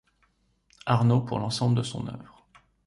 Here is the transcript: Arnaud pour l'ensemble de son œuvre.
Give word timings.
Arnaud 0.87 1.21
pour 1.25 1.37
l'ensemble 1.37 1.75
de 1.77 1.83
son 1.83 2.07
œuvre. 2.07 2.43